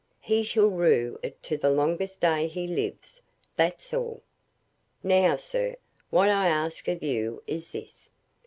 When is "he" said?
0.19-0.41, 2.47-2.65